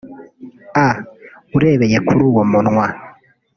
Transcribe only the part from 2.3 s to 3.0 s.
munwa